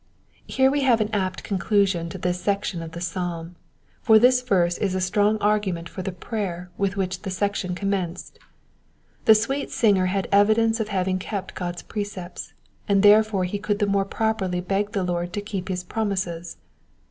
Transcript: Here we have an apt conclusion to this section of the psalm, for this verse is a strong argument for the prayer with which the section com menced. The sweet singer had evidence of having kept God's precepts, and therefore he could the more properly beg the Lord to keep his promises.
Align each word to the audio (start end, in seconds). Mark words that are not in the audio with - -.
Here 0.47 0.71
we 0.71 0.81
have 0.81 0.99
an 0.99 1.11
apt 1.13 1.43
conclusion 1.43 2.09
to 2.09 2.17
this 2.17 2.41
section 2.41 2.81
of 2.81 2.93
the 2.93 3.01
psalm, 3.01 3.55
for 4.01 4.17
this 4.17 4.41
verse 4.41 4.79
is 4.79 4.95
a 4.95 4.99
strong 4.99 5.37
argument 5.37 5.87
for 5.87 6.01
the 6.01 6.11
prayer 6.11 6.71
with 6.75 6.97
which 6.97 7.21
the 7.21 7.29
section 7.29 7.75
com 7.75 7.89
menced. 7.91 8.37
The 9.25 9.35
sweet 9.35 9.69
singer 9.69 10.07
had 10.07 10.27
evidence 10.31 10.79
of 10.79 10.87
having 10.87 11.19
kept 11.19 11.53
God's 11.53 11.83
precepts, 11.83 12.51
and 12.87 13.03
therefore 13.03 13.43
he 13.43 13.59
could 13.59 13.77
the 13.77 13.85
more 13.85 14.05
properly 14.05 14.59
beg 14.59 14.93
the 14.93 15.03
Lord 15.03 15.33
to 15.33 15.39
keep 15.41 15.67
his 15.67 15.83
promises. 15.83 16.57